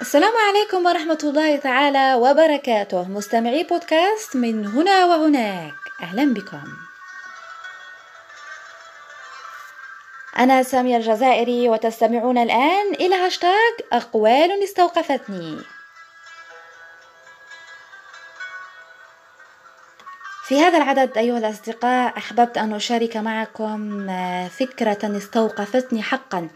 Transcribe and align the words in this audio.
السلام 0.00 0.32
عليكم 0.48 0.86
ورحمة 0.86 1.18
الله 1.24 1.56
تعالى 1.56 2.14
وبركاته. 2.14 3.08
مستمعي 3.08 3.62
بودكاست 3.62 4.36
من 4.36 4.66
هنا 4.66 5.04
وهناك. 5.04 5.74
أهلا 6.02 6.34
بكم. 6.34 6.64
أنا 10.38 10.62
سامية 10.62 10.96
الجزائري 10.96 11.68
وتستمعون 11.68 12.38
الآن 12.38 12.94
إلى 12.94 13.14
هاشتاغ 13.14 13.72
أقوال 13.92 14.62
استوقفتني. 14.64 15.58
في 20.44 20.60
هذا 20.60 20.78
العدد 20.78 21.18
أيها 21.18 21.38
الأصدقاء 21.38 22.18
أحببت 22.18 22.58
أن 22.58 22.74
أشارك 22.74 23.16
معكم 23.16 24.06
فكرة 24.48 25.16
استوقفتني 25.16 26.02
حقا. 26.02 26.48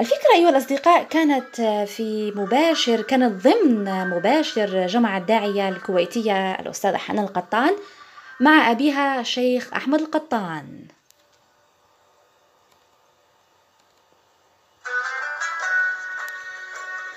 الفكرة 0.00 0.34
أيها 0.34 0.48
الأصدقاء 0.48 1.02
كانت 1.02 1.60
في 1.86 2.32
مباشر 2.36 3.02
كانت 3.02 3.44
ضمن 3.44 4.10
مباشر 4.10 4.86
جمع 4.86 5.16
الداعية 5.16 5.68
الكويتية 5.68 6.52
الأستاذة 6.52 6.96
حنان 6.96 7.24
القطان 7.24 7.76
مع 8.40 8.70
أبيها 8.70 9.20
الشيخ 9.20 9.74
أحمد 9.74 10.00
القطان. 10.00 10.86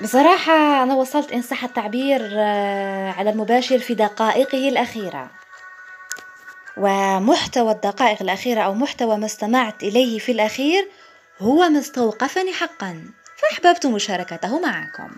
بصراحة 0.02 0.84
أنا 0.84 0.96
وصلت 0.96 1.32
إن 1.32 1.42
صح 1.42 1.64
التعبير 1.64 2.40
على 3.18 3.30
المباشر 3.30 3.80
في 3.80 3.94
دقائقه 3.94 4.70
الأخيرة. 4.70 5.32
ومحتوى 6.78 7.72
الدقائق 7.72 8.22
الأخيرة 8.22 8.62
أو 8.62 8.74
محتوى 8.74 9.18
ما 9.18 9.26
استمعت 9.26 9.84
إليه 9.84 10.20
في 10.20 10.32
الأخير 10.32 10.88
هو 11.42 11.70
ما 11.70 11.80
استوقفني 11.80 12.54
حقا 12.54 13.04
فأحببت 13.38 13.86
مشاركته 13.86 14.60
معكم. 14.60 15.10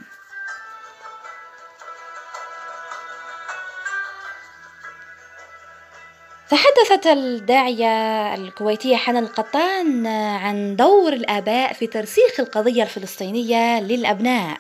تحدثت 6.50 7.08
الداعية 7.08 8.34
الكويتية 8.34 8.96
حنان 8.96 9.24
القطان 9.24 10.08
عن 10.08 10.76
دور 10.76 11.14
الآباء 11.14 11.74
في 11.74 11.88
ترسيخ 11.88 12.40
القضية 12.40 12.84
الفلسطينية 12.84 13.80
للأبناء. 13.80 14.58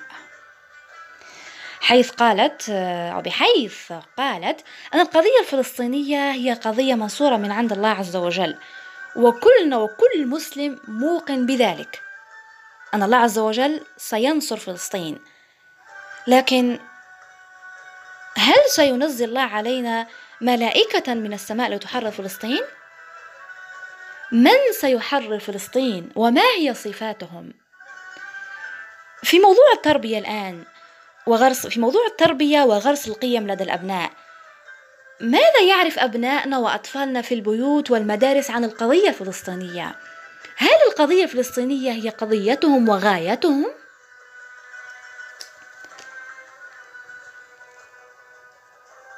حيث 1.81 2.11
قالت 2.11 2.69
أو 3.13 3.21
بحيث 3.21 3.93
قالت 4.17 4.61
أن 4.93 4.99
القضية 4.99 5.39
الفلسطينية 5.39 6.31
هي 6.31 6.53
قضية 6.53 6.95
منصورة 6.95 7.37
من 7.37 7.51
عند 7.51 7.71
الله 7.71 7.89
عز 7.89 8.15
وجل. 8.15 8.57
وكلنا 9.15 9.77
وكل 9.77 10.25
مسلم 10.25 10.79
موقن 10.87 11.45
بذلك 11.45 12.01
أن 12.93 13.03
الله 13.03 13.17
عز 13.17 13.39
وجل 13.39 13.85
سينصر 13.97 14.57
فلسطين 14.57 15.19
لكن 16.27 16.79
هل 18.37 18.69
سينزل 18.69 19.29
الله 19.29 19.41
علينا 19.41 20.07
ملائكة 20.41 21.13
من 21.13 21.33
السماء 21.33 21.71
لتحرر 21.71 22.11
فلسطين؟ 22.11 22.61
من 24.31 24.57
سيحرر 24.79 25.39
فلسطين 25.39 26.11
وما 26.15 26.41
هي 26.57 26.73
صفاتهم؟ 26.73 27.53
في 29.23 29.39
موضوع 29.39 29.71
التربية 29.75 30.17
الآن 30.17 30.63
وغرس 31.27 31.67
في 31.67 31.79
موضوع 31.79 32.05
التربية 32.05 32.63
وغرس 32.63 33.07
القيم 33.07 33.51
لدى 33.51 33.63
الأبناء 33.63 34.11
ماذا 35.21 35.61
يعرف 35.67 35.99
أبنائنا 35.99 36.57
وأطفالنا 36.57 37.21
في 37.21 37.33
البيوت 37.33 37.91
والمدارس 37.91 38.51
عن 38.51 38.63
القضية 38.63 39.09
الفلسطينية؟ 39.09 39.95
هل 40.57 40.77
القضية 40.89 41.23
الفلسطينية 41.23 41.91
هي 41.91 42.09
قضيتهم 42.09 42.89
وغايتهم؟ 42.89 43.65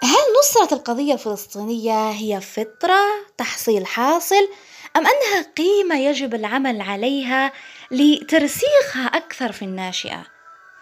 هل 0.03 0.23
نصرة 0.39 0.77
القضية 0.77 1.13
الفلسطينية 1.13 2.09
هي 2.09 2.41
فطرة 2.41 3.03
تحصيل 3.37 3.85
حاصل 3.85 4.49
أم 4.95 5.07
أنها 5.07 5.41
قيمة 5.57 5.99
يجب 5.99 6.35
العمل 6.35 6.81
عليها 6.81 7.51
لترسيخها 7.91 9.05
أكثر 9.05 9.51
في 9.51 9.61
الناشئة؟ 9.61 10.25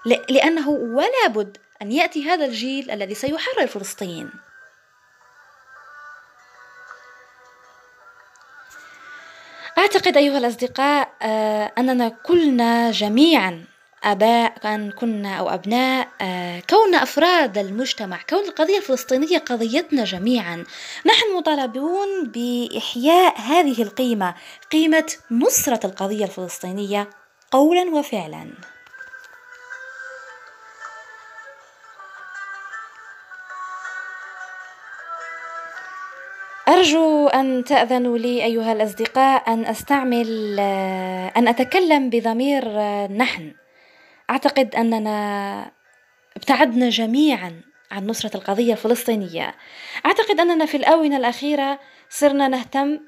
لأنه 0.05 0.69
ولا 0.69 1.27
بد 1.27 1.57
أن 1.81 1.91
يأتي 1.91 2.23
هذا 2.23 2.45
الجيل 2.45 2.91
الذي 2.91 3.15
سيحرر 3.15 3.67
فلسطين. 3.67 4.50
أعتقد 9.81 10.17
أيها 10.17 10.37
الأصدقاء 10.37 11.09
آه، 11.21 11.71
أننا 11.77 12.09
كلنا 12.09 12.91
جميعا 12.91 13.65
آباء 14.03 14.57
كان 14.63 14.91
كنا 14.91 15.35
أو 15.35 15.49
أبناء 15.49 16.07
آه، 16.21 16.61
كوننا 16.69 17.03
أفراد 17.03 17.57
المجتمع 17.57 18.19
كون 18.29 18.39
القضية 18.39 18.77
الفلسطينية 18.77 19.37
قضيتنا 19.37 20.03
جميعا 20.03 20.63
نحن 21.05 21.37
مطالبون 21.37 22.07
بإحياء 22.23 23.41
هذه 23.41 23.81
القيمة 23.81 24.35
قيمة 24.71 25.13
نصرة 25.31 25.85
القضية 25.85 26.25
الفلسطينية 26.25 27.09
قولا 27.51 27.95
وفعلا. 27.95 28.47
أرجو 36.81 37.27
أن 37.27 37.63
تأذنوا 37.63 38.17
لي 38.17 38.43
أيها 38.43 38.73
الأصدقاء 38.73 39.53
أن 39.53 39.65
أستعمل 39.65 40.57
آه، 40.59 41.31
أن 41.37 41.47
أتكلم 41.47 42.09
بضمير 42.09 42.63
آه، 42.67 43.07
نحن. 43.07 43.53
أعتقد 44.29 44.75
أننا 44.75 45.71
ابتعدنا 46.37 46.89
جميعا 46.89 47.61
عن 47.91 48.07
نصرة 48.07 48.37
القضية 48.37 48.71
الفلسطينية. 48.73 49.55
أعتقد 50.05 50.39
أننا 50.39 50.65
في 50.65 50.77
الآونة 50.77 51.17
الأخيرة 51.17 51.79
صرنا 52.09 52.47
نهتم 52.47 52.99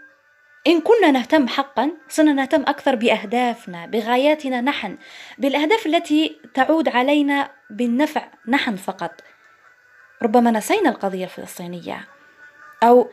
إن 0.68 0.82
كنا 0.82 1.12
نهتم 1.12 1.48
حقا 1.48 1.92
صرنا 2.10 2.34
نهتم 2.34 2.62
أكثر 2.62 2.96
بأهدافنا 2.96 3.86
بغاياتنا 3.86 4.62
نحن 4.62 4.98
بالأهداف 5.38 5.86
التي 5.86 6.36
تعود 6.54 6.90
علينا 6.90 7.52
بالنفع 7.70 8.28
نحن 8.48 8.76
فقط. 8.76 9.22
ربما 10.24 10.52
نسينا 10.52 10.90
القضية 10.90 11.24
الفلسطينية. 11.24 12.08
أو 12.84 13.10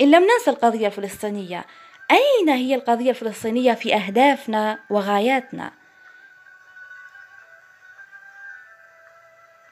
إن 0.00 0.10
لم 0.10 0.22
ننسى 0.22 0.50
القضية 0.50 0.86
الفلسطينية 0.86 1.64
أين 2.10 2.48
هي 2.48 2.74
القضية 2.74 3.10
الفلسطينية 3.10 3.72
في 3.72 3.94
أهدافنا 3.94 4.78
وغاياتنا؟ 4.90 5.72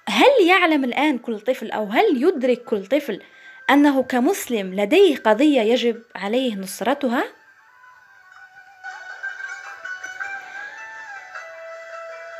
هل 0.08 0.46
يعلم 0.48 0.84
الآن 0.84 1.18
كل 1.18 1.40
طفل 1.40 1.70
أو 1.70 1.84
هل 1.84 2.22
يدرك 2.22 2.64
كل 2.64 2.86
طفل 2.86 3.22
أنه 3.70 4.02
كمسلم 4.02 4.74
لديه 4.74 5.16
قضية 5.16 5.60
يجب 5.60 6.02
عليه 6.14 6.56
نصرتها؟ 6.56 7.24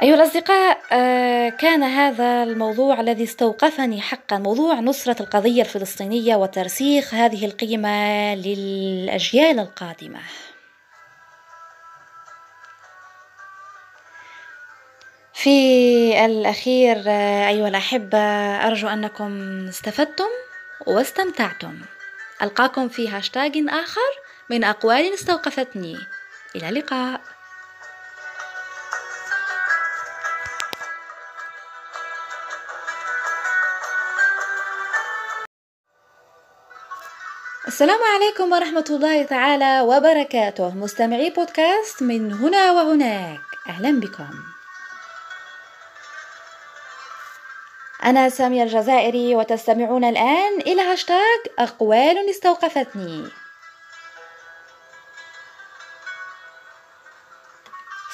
أيها 0.03 0.15
الأصدقاء 0.15 0.83
آه، 0.93 1.49
كان 1.49 1.83
هذا 1.83 2.43
الموضوع 2.43 3.01
الذي 3.01 3.25
استوقفني 3.25 4.01
حقا 4.01 4.39
موضوع 4.39 4.75
نصرة 4.75 5.23
القضية 5.23 5.63
الفلسطينية 5.63 6.37
وترسيخ 6.37 7.15
هذه 7.15 7.47
القيمة 7.47 8.35
للأجيال 8.35 9.59
القادمة. 9.59 10.21
في 15.35 16.27
الأخير 16.27 17.03
آه، 17.07 17.49
أيها 17.49 17.69
الأحبة 17.69 18.19
أرجو 18.67 18.89
أنكم 18.89 19.65
استفدتم 19.69 20.29
واستمتعتم. 20.87 21.81
ألقاكم 22.43 22.89
في 22.89 23.09
هاشتاج 23.09 23.53
آخر 23.69 24.11
من 24.51 24.65
أقوال 24.65 25.15
استوقفتني. 25.15 25.97
إلى 26.57 26.69
اللقاء. 26.69 27.21
السلام 37.73 38.01
عليكم 38.15 38.53
ورحمة 38.53 38.85
الله 38.91 39.23
تعالى 39.23 39.81
وبركاته. 39.81 40.75
مستمعي 40.75 41.31
بودكاست 41.31 42.03
من 42.03 42.33
هنا 42.33 42.73
وهناك. 42.73 43.41
أهلا 43.69 44.01
بكم. 44.01 44.31
أنا 48.05 48.29
سامية 48.29 48.63
الجزائري 48.63 49.35
وتستمعون 49.35 50.05
الآن 50.05 50.61
إلى 50.61 50.83
هاشتاغ 50.83 51.39
أقوال 51.59 52.31
استوقفتني. 52.31 53.25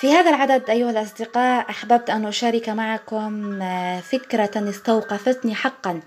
في 0.00 0.12
هذا 0.12 0.30
العدد 0.30 0.70
أيها 0.70 0.90
الأصدقاء 0.90 1.70
أحببت 1.70 2.10
أن 2.10 2.26
أشارك 2.26 2.68
معكم 2.68 3.58
فكرة 4.00 4.70
استوقفتني 4.70 5.54
حقا. 5.54 6.00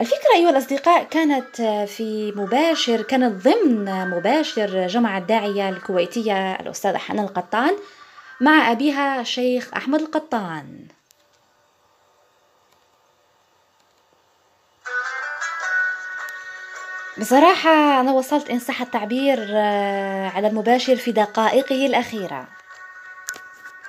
الفكرة 0.00 0.34
أيها 0.36 0.50
الأصدقاء 0.50 1.04
كانت 1.04 1.62
في 1.88 2.32
مباشر 2.36 3.02
كانت 3.02 3.44
ضمن 3.44 4.10
مباشر 4.10 4.86
جمع 4.86 5.18
الداعية 5.18 5.68
الكويتية 5.68 6.52
الأستاذة 6.52 6.96
حنان 6.98 7.24
القطان 7.24 7.76
مع 8.40 8.72
أبيها 8.72 9.20
الشيخ 9.20 9.74
أحمد 9.76 10.00
القطان. 10.00 10.86
بصراحة 17.18 18.00
أنا 18.00 18.12
وصلت 18.12 18.50
إن 18.50 18.58
صح 18.58 18.80
التعبير 18.80 19.46
آه، 19.50 20.28
على 20.28 20.48
المباشر 20.48 20.96
في 20.96 21.12
دقائقه 21.12 21.86
الأخيرة. 21.86 22.48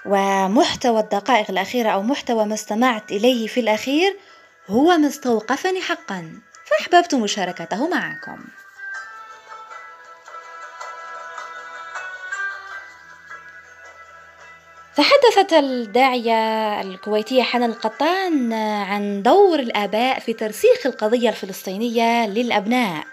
ومحتوى 0.06 1.00
الدقائق 1.00 1.46
الأخيرة 1.50 1.90
أو 1.90 2.02
محتوى 2.02 2.46
ما 2.46 2.54
استمعت 2.54 3.12
إليه 3.12 3.48
في 3.48 3.60
الأخير 3.60 4.18
هو 4.70 4.98
ما 4.98 5.08
استوقفني 5.08 5.82
حقا 5.82 6.40
فأحببت 6.66 7.16
مشاركته 7.16 7.90
معكم. 7.90 8.46
تحدثت 14.96 15.54
الداعية 15.54 16.82
الكويتية 16.82 17.44
حنان 17.44 17.70
القطان 17.70 18.54
عن 18.54 19.24
دور 19.24 19.60
الآباء 19.60 20.20
في 20.20 20.34
ترسيخ 20.34 20.86
القضية 20.86 21.30
الفلسطينية 21.30 22.28
للأبناء. 22.28 23.04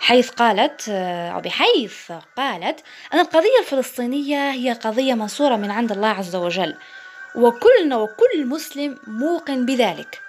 حيث 0.00 0.30
قالت 0.30 0.88
أو 1.34 1.40
بحيث 1.40 2.12
قالت 2.36 2.80
أن 3.14 3.18
القضية 3.18 3.58
الفلسطينية 3.60 4.50
هي 4.50 4.72
قضية 4.72 5.14
منصورة 5.14 5.56
من 5.56 5.70
عند 5.70 5.92
الله 5.92 6.08
عز 6.08 6.36
وجل. 6.36 6.76
وكلنا 7.36 7.96
وكل 7.96 8.46
مسلم 8.46 8.98
موقن 9.06 9.66
بذلك 9.66 10.20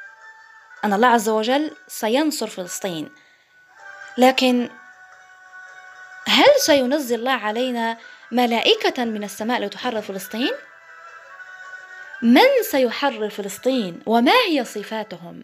أن 0.85 0.93
الله 0.93 1.07
عز 1.07 1.29
وجل 1.29 1.71
سينصر 1.87 2.47
فلسطين 2.47 3.09
لكن 4.17 4.69
هل 6.27 6.45
سينزل 6.57 7.15
الله 7.15 7.31
علينا 7.31 7.97
ملائكة 8.31 9.05
من 9.05 9.23
السماء 9.23 9.61
لتحرر 9.61 10.01
فلسطين؟ 10.01 10.51
من 12.21 12.47
سيحرر 12.71 13.29
فلسطين 13.29 14.01
وما 14.05 14.33
هي 14.47 14.65
صفاتهم؟ 14.65 15.43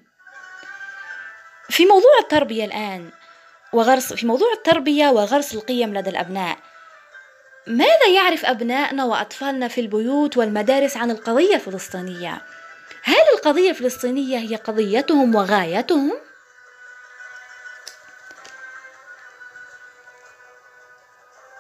في 1.70 1.86
موضوع 1.86 2.18
التربية 2.22 2.66
الآن 2.66 3.12
وغرس 3.74 4.14
في 4.14 4.26
موضوع 4.26 4.54
التربية 4.54 5.10
وغرس 5.10 5.54
القيم 5.54 5.98
لدى 5.98 6.10
الأبناء 6.10 6.58
ماذا 7.68 8.08
يعرف 8.16 8.46
أبنائنا 8.46 9.06
وأطفالنا 9.06 9.68
في 9.68 9.82
البيوت 9.82 10.38
والمدارس 10.38 10.98
عن 10.98 11.12
القضية 11.12 11.56
الفلسطينية؟ 11.56 12.42
هل 13.04 13.24
القضية 13.36 13.70
الفلسطينية 13.70 14.38
هي 14.38 14.56
قضيتهم 14.56 15.36
وغايتهم؟ 15.36 16.12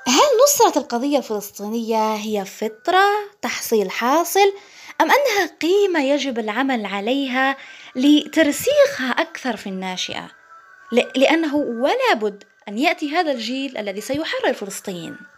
هل 0.08 0.30
نصرة 0.44 0.82
القضية 0.82 1.18
الفلسطينية 1.18 2.16
هي 2.16 2.46
فطرة 2.46 3.06
تحصيل 3.42 3.92
حاصل 3.92 4.54
أم 5.02 5.12
أنها 5.12 5.46
قيمة 5.62 6.04
يجب 6.04 6.40
العمل 6.40 6.86
عليها 6.86 7.58
لترسيخها 7.96 9.10
أكثر 9.10 9.58
في 9.58 9.68
الناشئة 9.68 10.32
لأنه 11.16 11.56
ولا 11.56 12.14
بد 12.14 12.44
أن 12.68 12.78
يأتي 12.78 13.16
هذا 13.16 13.32
الجيل 13.32 13.78
الذي 13.78 14.02
سيحرر 14.02 14.54
فلسطين 14.54 15.33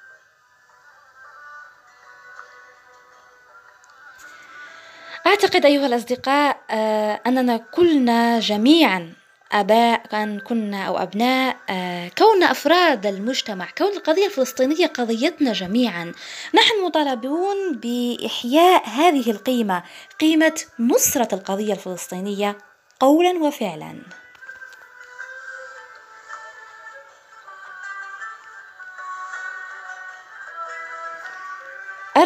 أعتقد 5.27 5.66
أيها 5.66 5.86
الأصدقاء 5.86 6.57
آه، 6.69 7.22
أننا 7.27 7.57
كلنا 7.57 8.39
جميعا 8.39 9.13
آباء 9.51 10.07
كان 10.07 10.39
كنا 10.39 10.83
أو 10.88 10.98
أبناء 10.98 11.57
آه، 11.69 12.12
كوننا 12.18 12.51
أفراد 12.51 13.06
المجتمع 13.06 13.68
كون 13.77 13.88
القضية 13.88 14.25
الفلسطينية 14.25 14.88
قضيتنا 14.88 15.54
جميعا 15.54 16.12
نحن 16.56 16.86
مطالبون 16.86 17.56
بإحياء 17.83 18.89
هذه 18.89 19.31
القيمة 19.31 19.83
قيمة 20.19 20.62
نصرة 20.80 21.36
القضية 21.36 21.74
الفلسطينية 21.74 22.57
قولا 23.00 23.44
وفعلا. 23.44 23.95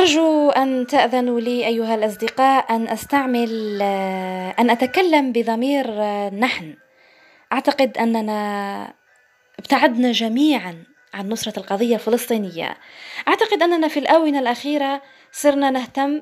أرجو 0.09 0.49
أن 0.49 0.87
تأذنوا 0.87 1.39
لي 1.39 1.67
أيها 1.67 1.95
الأصدقاء 1.95 2.75
أن 2.75 2.87
أستعمل 2.87 3.81
أن 4.59 4.69
أتكلم 4.69 5.31
بضمير 5.31 5.87
نحن. 6.29 6.75
أعتقد 7.53 7.97
أننا 7.97 8.93
ابتعدنا 9.59 10.11
جميعا 10.11 10.83
عن 11.13 11.29
نصرة 11.29 11.59
القضية 11.59 11.95
الفلسطينية. 11.95 12.77
أعتقد 13.27 13.63
أننا 13.63 13.87
في 13.87 13.99
الآونة 13.99 14.39
الأخيرة 14.39 15.01
صرنا 15.31 15.69
نهتم 15.69 16.21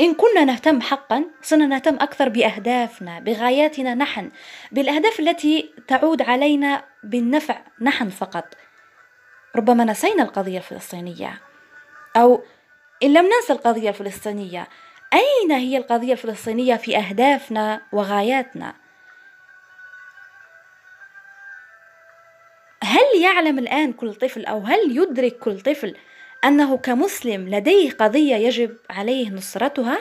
إن 0.00 0.14
كنا 0.14 0.44
نهتم 0.44 0.80
حقا 0.80 1.24
صرنا 1.42 1.66
نهتم 1.66 1.94
أكثر 1.94 2.28
بأهدافنا 2.28 3.20
بغاياتنا 3.20 3.94
نحن 3.94 4.30
بالأهداف 4.72 5.20
التي 5.20 5.70
تعود 5.88 6.22
علينا 6.22 6.84
بالنفع 7.04 7.60
نحن 7.80 8.08
فقط. 8.08 8.44
ربما 9.56 9.84
نسينا 9.84 10.22
القضية 10.22 10.58
الفلسطينية. 10.58 11.40
أو 12.16 12.42
إن 13.02 13.12
لم 13.12 13.24
ننسى 13.24 13.52
القضية 13.52 13.88
الفلسطينية 13.88 14.68
أين 15.12 15.52
هي 15.52 15.76
القضية 15.76 16.12
الفلسطينية 16.12 16.76
في 16.76 16.96
أهدافنا 16.96 17.80
وغاياتنا؟ 17.92 18.74
هل 22.84 23.22
يعلم 23.22 23.58
الآن 23.58 23.92
كل 23.92 24.14
طفل 24.14 24.44
أو 24.44 24.58
هل 24.58 24.96
يدرك 24.96 25.38
كل 25.38 25.60
طفل 25.60 25.96
أنه 26.44 26.76
كمسلم 26.76 27.48
لديه 27.48 27.90
قضية 27.90 28.34
يجب 28.36 28.76
عليه 28.90 29.30
نصرتها؟ 29.30 29.98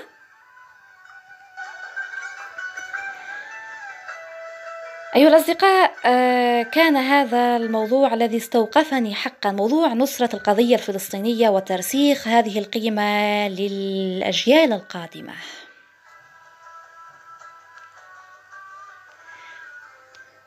أيها 5.16 5.28
الأصدقاء 5.28 5.96
آه، 6.06 6.63
كان 6.63 6.98
هذا 6.98 7.58
الموضوع 7.58 8.13
الذي 8.13 8.38
استوقفني 8.38 9.16
حقا 9.16 9.52
موضوع 9.52 9.88
نصرة 9.88 10.36
القضية 10.36 10.75
الفلسطينية 10.75 11.50
وترسيخ 11.50 12.28
هذه 12.28 12.60
القيمة 12.60 13.48
للأجيال 13.48 14.74
القادمة. 14.74 15.34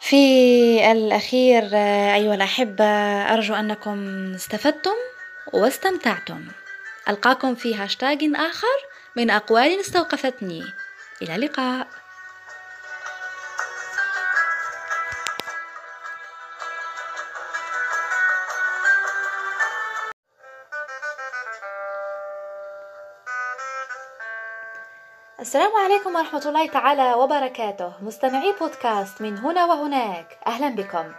في 0.00 0.92
الأخير 0.92 1.70
آه، 1.74 2.14
أيها 2.14 2.34
الأحبة 2.34 2.84
أرجو 3.34 3.54
أنكم 3.54 4.32
استفدتم 4.34 4.96
واستمتعتم. 5.52 6.48
ألقاكم 7.08 7.54
في 7.54 7.74
هاشتاج 7.74 8.18
آخر 8.34 8.76
من 9.16 9.30
أقوال 9.30 9.80
استوقفتني. 9.80 10.62
إلى 11.22 11.34
اللقاء. 11.34 12.03
السلام 25.54 25.76
عليكم 25.76 26.16
ورحمة 26.16 26.42
الله 26.46 26.66
تعالى 26.66 27.14
وبركاته. 27.14 27.92
مستمعي 28.02 28.52
بودكاست 28.60 29.22
من 29.22 29.38
هنا 29.38 29.64
وهناك. 29.64 30.38
أهلا 30.46 30.68
بكم. 30.68 31.14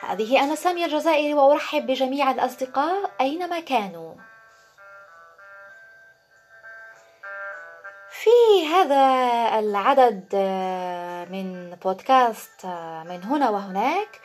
هذه 0.00 0.44
أنا 0.44 0.54
سامية 0.54 0.84
الجزائري 0.84 1.34
وأرحب 1.34 1.86
بجميع 1.86 2.30
الأصدقاء 2.30 3.10
أينما 3.20 3.60
كانوا. 3.60 4.14
في 8.10 8.66
هذا 8.66 9.04
العدد 9.58 10.36
من 11.30 11.76
بودكاست 11.84 12.66
من 13.06 13.24
هنا 13.24 13.50
وهناك 13.50 14.20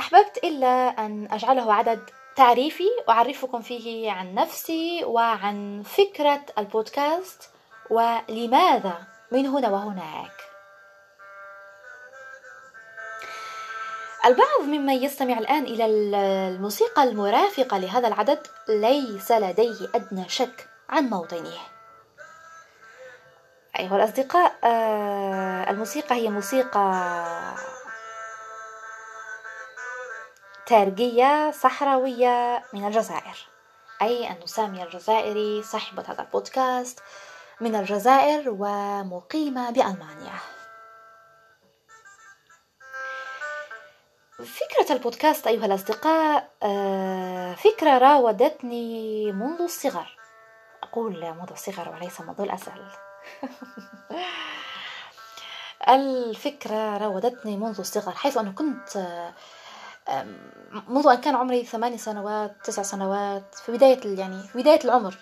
أحببت 0.00 0.38
إلا 0.44 0.88
أن 0.88 1.28
أجعله 1.32 1.74
عدد 1.74 2.10
تعريفي 2.36 2.88
أعرفكم 3.08 3.62
فيه 3.62 4.10
عن 4.10 4.34
نفسي 4.34 5.04
وعن 5.04 5.82
فكرة 5.82 6.40
البودكاست 6.58 7.50
ولماذا 7.90 8.98
من 9.32 9.46
هنا 9.46 9.68
وهناك. 9.68 10.32
البعض 14.24 14.60
ممن 14.62 15.02
يستمع 15.02 15.38
الآن 15.38 15.62
إلى 15.62 15.86
الموسيقى 15.86 17.02
المرافقة 17.02 17.78
لهذا 17.78 18.08
العدد 18.08 18.46
ليس 18.68 19.32
لديه 19.32 19.88
أدنى 19.94 20.28
شك 20.28 20.68
عن 20.88 21.04
موطنه. 21.04 21.58
أيها 23.78 23.96
الأصدقاء 23.96 24.52
آه، 24.64 25.70
الموسيقى 25.70 26.14
هي 26.14 26.30
موسيقى 26.30 27.04
تارجية 30.66 31.50
صحراوية 31.50 32.64
من 32.72 32.86
الجزائر. 32.86 33.46
أي 34.02 34.30
أن 34.30 34.46
سامية 34.46 34.84
الجزائري 34.84 35.62
صاحبة 35.62 36.02
هذا 36.02 36.22
البودكاست 36.22 37.00
من 37.60 37.74
الجزائر 37.74 38.44
ومقيمة 38.46 39.70
بألمانيا. 39.70 40.34
فكرة 44.38 44.92
البودكاست 44.92 45.46
أيها 45.46 45.66
الأصدقاء 45.66 46.50
آه، 46.62 47.54
فكرة 47.54 47.98
راودتني 47.98 49.32
منذ 49.32 49.62
الصغر. 49.62 50.18
أقول 50.82 51.20
منذ 51.20 51.50
الصغر 51.50 51.88
وليس 51.88 52.20
منذ 52.20 52.40
الأزل. 52.40 52.86
الفكرة 55.88 56.98
راودتني 56.98 57.56
منذ 57.56 57.78
الصغر 57.78 58.12
حيث 58.12 58.36
أنا 58.36 58.50
كنت 58.50 59.08
منذ 60.88 61.08
أن 61.08 61.20
كان 61.20 61.36
عمري 61.36 61.64
ثماني 61.64 61.98
سنوات 61.98 62.56
تسع 62.64 62.82
سنوات 62.82 63.54
في 63.54 63.72
بداية 63.72 64.18
يعني 64.18 64.42
في 64.42 64.58
بداية 64.58 64.80
العمر. 64.84 65.14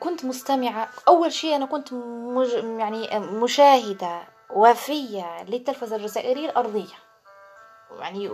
كنت 0.00 0.24
مستمعة. 0.24 0.88
أول 1.08 1.32
شيء 1.32 1.56
أنا 1.56 1.66
كنت 1.66 1.92
مج 1.92 2.52
يعني 2.52 3.18
مشاهدة 3.18 4.22
وفية 4.50 5.42
للتلفزة 5.42 5.96
الجزائرية 5.96 6.50
الأرضية. 6.50 6.94
يعني 7.98 8.28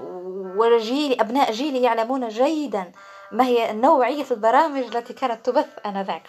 وجيلي 0.57 1.21
أبناء 1.21 1.53
جيلي 1.53 1.83
يعلمون 1.83 2.29
جيدا 2.29 2.93
ما 3.33 3.45
هي 3.45 3.73
نوعية 3.73 4.25
البرامج 4.31 4.97
التي 4.97 5.13
كانت 5.13 5.47
تبث 5.47 5.69
آنذاك 5.87 6.23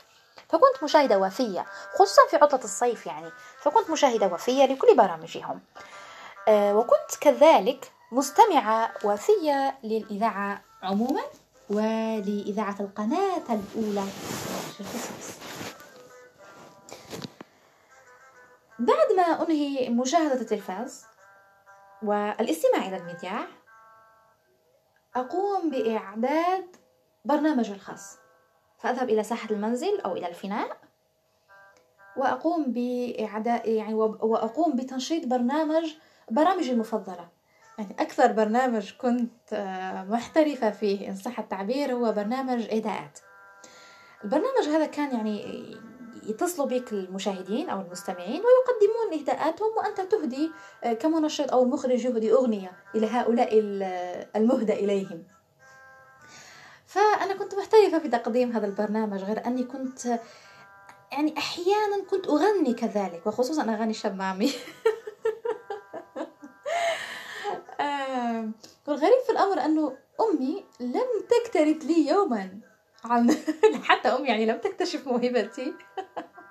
فكنت 0.49 0.83
مشاهدة 0.83 1.17
وفية 1.17 1.65
خصوصا 1.93 2.21
في 2.29 2.35
عطلة 2.35 2.63
الصيف 2.63 3.05
يعني. 3.05 3.31
فكنت 3.61 3.89
مشاهدة 3.89 4.27
وفية 4.27 4.65
لكل 4.65 4.95
برامجهم. 4.97 5.59
آه، 6.47 6.75
وكنت 6.75 7.15
كذلك 7.21 7.91
مستمعة 8.11 8.93
وفية 9.03 9.77
للإذاعة 9.83 10.61
عموما 10.83 11.21
ولإذاعة 11.69 12.75
القناة 12.79 13.43
الأولى. 13.49 14.07
بعد 18.79 19.11
ما 19.17 19.23
أنهي 19.23 19.89
مشاهدة 19.89 20.41
التلفاز 20.41 21.05
والاستماع 22.03 22.87
إلى 22.87 22.97
المذياع 22.97 23.47
أقوم 25.15 25.69
بإعداد 25.69 26.75
برنامج 27.25 27.69
الخاص. 27.69 28.17
فأذهب 28.79 29.09
إلى 29.09 29.23
ساحة 29.23 29.49
المنزل 29.51 30.01
أو 30.01 30.13
إلى 30.13 30.27
الفناء 30.27 30.77
وأقوم 32.17 32.65
بإعداء 32.67 33.69
يعني 33.69 33.93
وأقوم 33.93 34.75
بتنشيط 34.75 35.25
برنامج 35.25 35.95
برامجي 36.31 36.71
المفضلة. 36.71 37.36
يعني 37.77 37.95
أكثر 37.99 38.31
برنامج 38.31 38.93
كنت 38.97 39.53
آه، 39.53 40.03
محترفة 40.03 40.71
فيه 40.71 41.09
إن 41.09 41.15
صح 41.15 41.39
التعبير 41.39 41.93
هو 41.93 42.11
برنامج 42.11 42.67
إيداءات. 42.69 43.19
البرنامج 44.23 44.67
هذا 44.67 44.85
كان 44.85 45.15
يعني 45.15 45.65
يتصلوا 46.23 46.67
بك 46.67 46.91
المشاهدين 46.93 47.69
أو 47.69 47.81
المستمعين 47.81 48.41
ويقدمون 48.41 49.19
إهداءاتهم 49.19 49.77
وأنت 49.77 50.01
تهدي 50.01 50.51
آه، 50.83 50.93
كمنشط 50.93 51.51
أو 51.51 51.63
المخرج 51.63 52.05
يهدي 52.05 52.31
أغنية 52.31 52.71
إلى 52.95 53.07
هؤلاء 53.07 53.49
المهدى 54.35 54.73
إليهم. 54.73 55.23
فأنا 56.85 57.33
كنت 57.33 57.55
محترفة 57.55 57.99
في 57.99 58.09
تقديم 58.09 58.51
هذا 58.51 58.65
البرنامج 58.65 59.23
غير 59.23 59.45
أني 59.45 59.63
كنت 59.63 60.05
يعني 61.11 61.37
أحيانا 61.37 62.03
كنت 62.09 62.27
أغني 62.27 62.73
كذلك 62.73 63.27
وخصوصا 63.27 63.63
أغاني 63.63 63.93
شمامي. 63.93 64.51
والغريب 68.87 69.19
في 69.25 69.31
الأمر 69.31 69.65
أنه 69.65 69.97
أمي 70.21 70.65
لم 70.79 71.25
تكترث 71.29 71.85
لي 71.85 72.07
يوما. 72.07 72.59
عن 73.03 73.35
حتى 73.87 74.09
أمي 74.09 74.27
يعني 74.27 74.45
لم 74.45 74.57
تكتشف 74.57 75.07
موهبتي. 75.07 75.73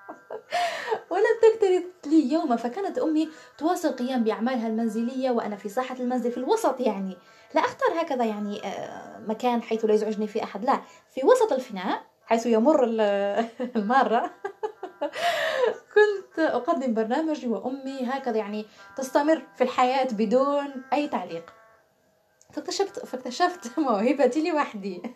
ولم 1.11 1.37
تكترث 1.43 1.85
لي 2.07 2.33
يوما. 2.33 2.57
فكانت 2.57 2.99
أمي 2.99 3.29
تواصل 3.59 3.88
القيام 3.88 4.25
بأعمالها 4.25 4.69
المنزلية 4.69 5.31
وأنا 5.31 5.57
في 5.57 5.69
ساحة 5.69 5.97
المنزل 6.00 6.31
في 6.31 6.38
الوسط 6.38 6.81
يعني. 6.81 7.17
لا 7.55 7.61
أختار 7.61 8.00
هكذا 8.00 8.25
يعني 8.25 8.67
آه، 8.67 9.19
مكان 9.19 9.62
حيث 9.62 9.85
لا 9.85 9.95
يزعجني 9.95 10.26
فيه 10.26 10.43
أحد. 10.43 10.65
لا 10.65 10.81
في 11.15 11.26
وسط 11.26 11.53
الفناء 11.53 12.03
حيث 12.26 12.47
يمر 12.47 12.85
المارة 13.76 14.31
كنت 15.95 16.38
أقدم 16.38 16.95
برنامجي 16.95 17.49
وأمي 17.49 18.05
هكذا 18.05 18.37
يعني 18.37 18.67
تستمر 18.97 19.43
في 19.57 19.65
الحياة 19.65 20.09
بدون 20.12 20.83
أي 20.93 21.09
تعليق. 21.09 21.53
فاكتشفت 22.56 23.06
فاكتشفت 23.06 23.78
موهبتي 23.86 24.50
لوحدي. 24.50 25.02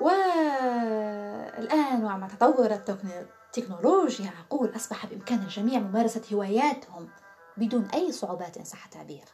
والآن 0.00 2.04
ومع 2.04 2.28
تطور 2.28 2.70
التكنولوجيا 2.70 4.30
أقول 4.46 4.76
أصبح 4.76 5.06
بإمكان 5.06 5.38
الجميع 5.38 5.78
ممارسة 5.78 6.22
هواياتهم 6.32 7.08
بدون 7.56 7.88
أي 7.94 8.12
صعوبات 8.12 8.56
إن 8.56 8.64
صح 8.64 8.84
التعبير. 8.84 9.24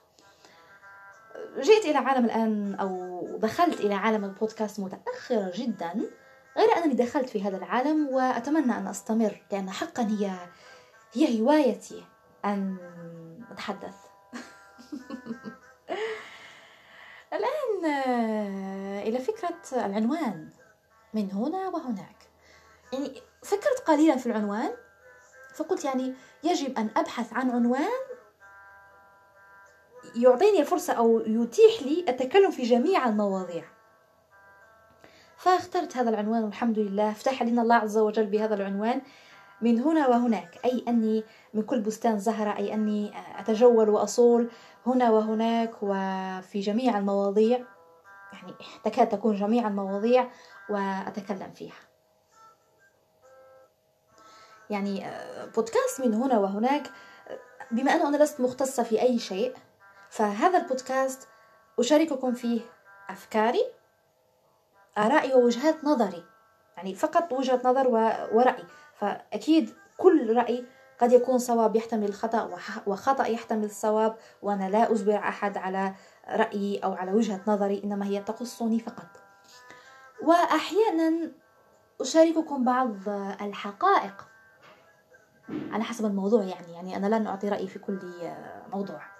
جئت 1.59 1.85
إلى 1.85 1.99
عالم 1.99 2.25
الآن 2.25 2.75
أو 2.75 3.23
دخلت 3.38 3.80
إلى 3.80 3.95
عالم 3.95 4.25
البودكاست 4.25 4.80
متأخرة 4.80 5.52
جدا 5.54 5.92
غير 6.56 6.76
أنني 6.76 6.95
دخلت 6.95 7.28
في 7.28 7.42
هذا 7.42 7.56
العالم 7.56 8.09
وأتمنى 8.09 8.78
أن 8.78 8.87
أستمر 8.87 9.42
لأن 9.52 9.71
حقا 9.71 10.02
هي 10.02 10.30
هي 11.12 11.40
هوايتي 11.40 12.04
أن 12.45 12.76
أتحدث 13.57 13.95
الآن 17.33 17.91
آه، 17.91 19.03
إلى 19.03 19.19
فكرة 19.19 19.61
العنوان 19.73 20.51
من 21.15 21.33
هنا 21.33 21.69
وهناك. 21.69 22.17
يعني 22.93 23.23
فكرت 23.43 23.83
قليلا 23.87 24.17
في 24.17 24.27
العنوان 24.27 24.71
فقلت 25.55 25.85
يعني 25.85 26.15
يجب 26.45 26.79
أن 26.79 26.91
أبحث 26.97 27.33
عن 27.33 27.51
عنوان 27.51 28.01
يعطيني 30.17 30.61
الفرصة 30.61 30.93
أو 30.93 31.21
يتيح 31.21 31.83
لي 31.83 32.05
التكلم 32.09 32.51
في 32.51 32.63
جميع 32.63 33.09
المواضيع. 33.09 33.65
فاخترت 35.37 35.97
هذا 35.97 36.11
العنوان 36.11 36.45
والحمد 36.45 36.79
لله. 36.79 37.13
فتح 37.13 37.43
لنا 37.43 37.63
الله 37.63 37.75
عز 37.75 37.99
وجل 37.99 38.27
بهذا 38.27 38.55
العنوان. 38.55 39.03
من 39.61 39.81
هنا 39.81 40.09
وهناك 40.09 40.61
أي 40.65 40.85
أني 40.89 41.25
من 41.55 41.63
كل 41.63 41.81
بستان 41.81 42.19
زهرة 42.19 42.57
أي 42.57 42.75
أني 42.75 43.13
أتجول 43.39 43.89
وأصول 43.89 44.51
هنا 44.87 45.11
وهناك 45.11 45.75
وفي 45.83 46.61
جميع 46.61 46.99
المواضيع 46.99 47.65
يعني 48.33 48.55
تكاد 48.85 49.09
تكون 49.09 49.35
جميع 49.35 49.69
المواضيع 49.69 50.31
وأتكلم 50.69 51.53
فيها. 51.55 51.75
يعني 54.71 55.07
بودكاست 55.55 56.01
من 56.01 56.15
هنا 56.15 56.39
وهناك 56.39 56.91
بما 57.71 57.95
أنه 57.95 58.09
أنا 58.09 58.17
لست 58.17 58.41
مختصة 58.41 58.83
في 58.83 59.03
أي 59.03 59.19
شيء 59.19 59.55
فهذا 60.11 60.59
البودكاست 60.59 61.29
أشارككم 61.79 62.33
فيه 62.33 62.61
أفكاري 63.11 63.65
آرائي 64.99 65.35
ووجهات 65.35 65.85
نظري 65.85 66.25
يعني 66.77 66.95
فقط 66.95 67.33
وجهة 67.33 67.61
نظر 67.65 67.89
ورأي. 68.33 68.65
فأكيد 68.99 69.75
كل 69.97 70.37
رأي 70.37 70.65
قد 70.99 71.12
يكون 71.12 71.38
صواب 71.38 71.76
يحتمل 71.76 72.09
الخطأ 72.09 72.50
وخطأ 72.87 73.26
يحتمل 73.26 73.65
الصواب 73.65 74.17
وأنا 74.43 74.71
لا 74.71 74.93
أجبر 74.93 75.17
أحد 75.17 75.57
على 75.57 75.95
رأيي 76.29 76.79
أو 76.79 76.93
على 76.93 77.12
وجهة 77.12 77.41
نظري 77.47 77.85
إنما 77.85 78.07
هي 78.07 78.23
تخصني 78.23 78.81
فقط. 78.81 79.09
وأحيانا 80.23 81.31
أشارككم 82.00 82.65
بعض 82.65 83.09
الحقائق 83.41 84.29
على 85.49 85.85
حسب 85.85 86.05
الموضوع 86.05 86.43
يعني 86.43 86.73
يعني 86.73 86.97
أنا 86.97 87.07
لن 87.07 87.26
أعطي 87.26 87.49
رأيي 87.49 87.69
في 87.69 87.79
كل 87.79 87.99
موضوع. 88.73 89.16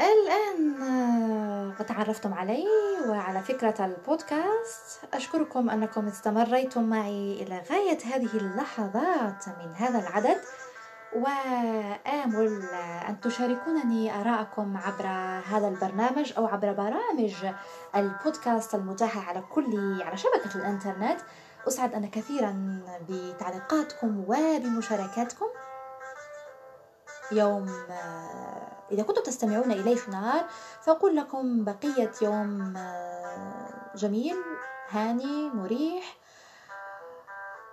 الآن 0.00 0.82
آه، 0.82 1.82
تعرفتم 1.82 2.34
علي 2.34 2.66
وعلى 3.08 3.42
فكرة 3.42 3.84
البودكاست. 3.84 5.00
أشكركم 5.14 5.70
أنكم 5.70 6.06
استمريتم 6.06 6.84
معي 6.84 7.42
إلى 7.42 7.62
غاية 7.70 7.98
هذه 8.04 8.34
اللحظات 8.34 9.48
من 9.48 9.74
هذا 9.76 9.98
العدد. 9.98 10.40
وآمل 11.16 12.62
أن 13.08 13.20
تشاركونني 13.20 14.20
آراءكم 14.20 14.76
عبر 14.76 15.06
هذا 15.56 15.68
البرنامج 15.68 16.32
أو 16.38 16.46
عبر 16.46 16.72
برامج 16.72 17.46
البودكاست 17.96 18.74
المتاحة 18.74 19.20
على 19.20 19.40
كل 19.40 20.02
على 20.02 20.16
شبكة 20.16 20.54
الإنترنت. 20.54 21.20
أسعد 21.68 21.94
أنا 21.94 22.06
كثيرا 22.06 22.82
بتعليقاتكم 23.08 24.24
وبمشاركاتكم. 24.28 25.46
يوم 27.32 27.68
آه، 27.90 28.79
إذا 28.92 29.02
كنتم 29.02 29.22
تستمعون 29.22 29.72
إلي 29.72 29.96
في 29.96 30.08
النهار 30.08 30.44
فأقول 30.82 31.16
لكم 31.16 31.64
بقية 31.64 32.10
يوم 32.22 32.76
آه، 32.76 33.90
جميل 33.96 34.36
هاني 34.90 35.50
مريح 35.54 36.16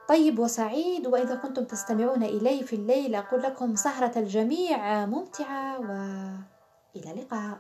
طيب 0.07 0.39
وسعيد. 0.39 1.07
وإذا 1.07 1.35
كنتم 1.35 1.63
تستمعون 1.63 2.23
إلي 2.23 2.63
في 2.63 2.75
الليل 2.75 3.15
أقول 3.15 3.41
لكم 3.41 3.75
سهرة 3.75 4.19
الجميع 4.19 5.05
ممتعة 5.05 5.79
وإلى 5.79 7.11
اللقاء. 7.11 7.57